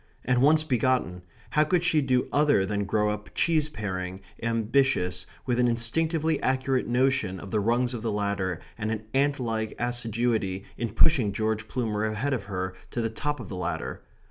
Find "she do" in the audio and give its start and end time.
1.83-2.27